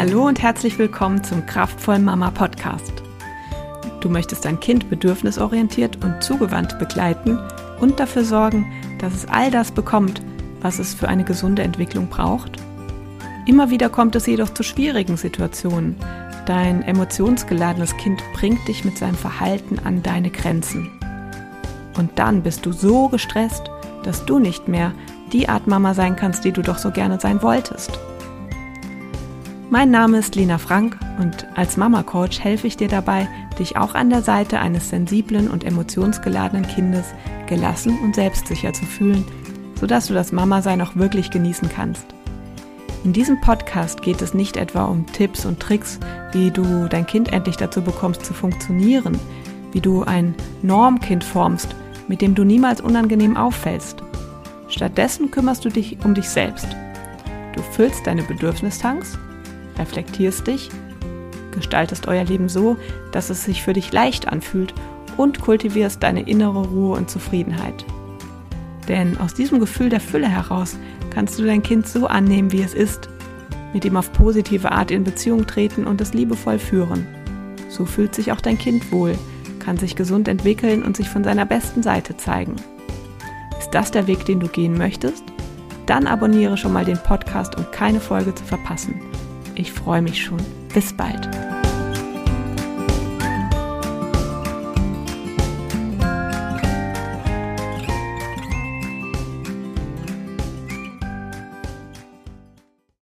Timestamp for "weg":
84.06-84.24